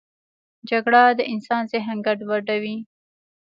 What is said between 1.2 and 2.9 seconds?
انسان ذهن ګډوډوي